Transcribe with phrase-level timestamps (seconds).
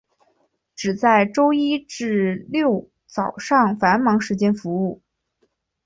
[0.73, 5.03] 只在周一至六早上繁忙时间服务。